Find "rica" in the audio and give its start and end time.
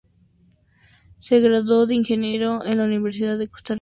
3.67-3.69